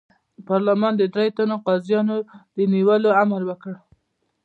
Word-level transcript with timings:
پارلمان 0.47 0.93
د 0.97 1.03
دریوو 1.13 1.35
تنو 1.37 1.55
قاضیانو 1.67 2.15
د 2.57 2.57
نیولو 2.73 3.09
امر 3.21 3.41
وکړ. 3.49 3.73